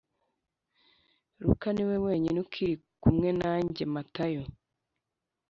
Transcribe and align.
Luka 1.43 1.67
ni 1.73 1.83
we 1.89 1.95
wenyine 2.05 2.37
ukiri 2.45 2.75
kumwe 3.01 3.29
nanjye 3.39 3.83
matayo 3.93 4.43